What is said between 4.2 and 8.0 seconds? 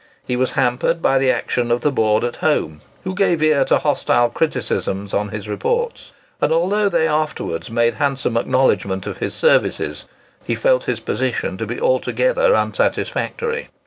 criticisms on his reports; and, although they afterwards made